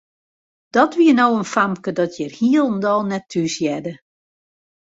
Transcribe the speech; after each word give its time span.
Dat 0.75 0.91
wie 0.97 1.13
no 1.17 1.27
in 1.39 1.45
famke 1.53 1.91
dat 1.99 2.11
hjir 2.17 2.33
hielendal 2.39 3.01
net 3.11 3.25
thúshearde. 3.31 3.93